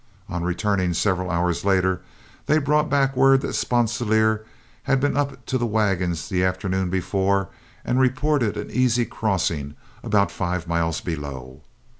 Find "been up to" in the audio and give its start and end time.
4.99-5.59